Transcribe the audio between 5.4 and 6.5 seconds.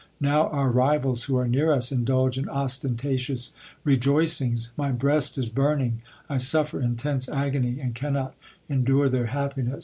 burning, I